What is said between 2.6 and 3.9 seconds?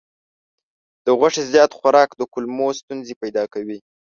ستونزې پیدا کوي.